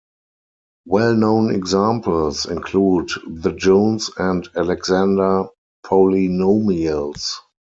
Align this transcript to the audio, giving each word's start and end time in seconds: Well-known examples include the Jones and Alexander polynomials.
Well-known 0.87 1.53
examples 1.53 2.47
include 2.47 3.11
the 3.27 3.51
Jones 3.51 4.09
and 4.17 4.49
Alexander 4.55 5.43
polynomials. 5.85 7.35